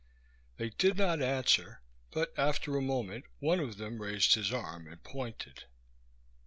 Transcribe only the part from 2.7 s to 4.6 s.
a moment one of them raised his